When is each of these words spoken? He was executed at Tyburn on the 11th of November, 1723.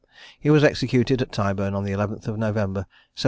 He 0.39 0.49
was 0.49 0.63
executed 0.63 1.21
at 1.21 1.31
Tyburn 1.31 1.75
on 1.75 1.83
the 1.83 1.91
11th 1.91 2.25
of 2.27 2.35
November, 2.39 2.87
1723. 3.19 3.19